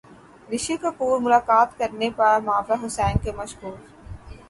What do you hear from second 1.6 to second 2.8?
کرنے پر ماورا